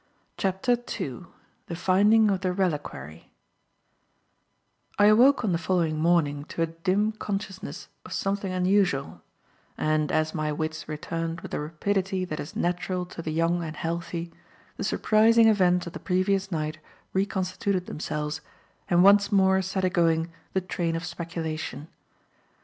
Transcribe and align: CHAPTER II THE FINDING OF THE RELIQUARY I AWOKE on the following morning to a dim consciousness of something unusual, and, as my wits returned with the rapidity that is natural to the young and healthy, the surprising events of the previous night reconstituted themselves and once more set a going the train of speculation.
CHAPTER 0.35 0.71
II 0.99 1.25
THE 1.67 1.75
FINDING 1.75 2.31
OF 2.31 2.41
THE 2.41 2.51
RELIQUARY 2.53 3.31
I 4.97 5.05
AWOKE 5.05 5.43
on 5.43 5.51
the 5.51 5.59
following 5.59 5.99
morning 5.99 6.43
to 6.45 6.63
a 6.63 6.65
dim 6.65 7.11
consciousness 7.11 7.87
of 8.03 8.11
something 8.11 8.51
unusual, 8.51 9.21
and, 9.77 10.11
as 10.11 10.33
my 10.33 10.51
wits 10.51 10.89
returned 10.89 11.41
with 11.41 11.51
the 11.51 11.59
rapidity 11.59 12.25
that 12.25 12.39
is 12.39 12.55
natural 12.55 13.05
to 13.05 13.21
the 13.21 13.29
young 13.29 13.63
and 13.63 13.75
healthy, 13.75 14.33
the 14.75 14.83
surprising 14.83 15.47
events 15.47 15.85
of 15.85 15.93
the 15.93 15.99
previous 15.99 16.51
night 16.51 16.79
reconstituted 17.13 17.85
themselves 17.85 18.41
and 18.89 19.03
once 19.03 19.31
more 19.31 19.61
set 19.61 19.85
a 19.85 19.89
going 19.91 20.33
the 20.53 20.61
train 20.61 20.95
of 20.95 21.05
speculation. 21.05 21.89